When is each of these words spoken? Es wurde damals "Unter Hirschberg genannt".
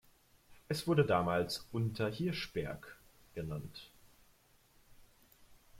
Es 0.67 0.87
wurde 0.87 1.05
damals 1.05 1.67
"Unter 1.71 2.09
Hirschberg 2.09 2.97
genannt". 3.35 3.91